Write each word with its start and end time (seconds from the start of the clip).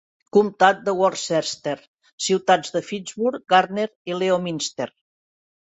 Comtat 0.35 0.79
de 0.87 0.95
Worcester: 0.99 1.75
ciutats 2.29 2.75
de 2.79 2.83
Fitchburg, 2.89 3.47
Gardner 3.55 3.89
i 4.15 4.21
Leominster. 4.25 4.93